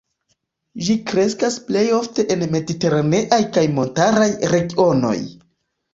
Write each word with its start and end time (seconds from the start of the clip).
Ĝi 0.85 0.93
kreskas 1.11 1.57
plej 1.67 1.83
ofte 1.99 2.25
en 2.37 2.45
mediteraneaj 2.55 3.41
kaj 3.59 3.67
montaraj 3.79 4.29
regionoj. 4.55 5.17